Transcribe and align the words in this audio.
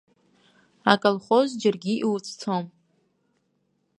Аколхоз 0.91 1.49
џьаргьы 1.61 1.93
иуцәцом. 1.99 2.65